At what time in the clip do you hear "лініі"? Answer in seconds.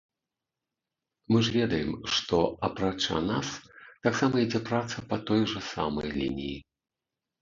6.19-6.57